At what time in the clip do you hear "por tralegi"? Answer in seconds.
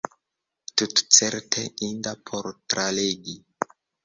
2.31-3.37